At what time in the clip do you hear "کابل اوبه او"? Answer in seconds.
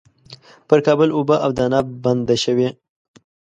0.85-1.51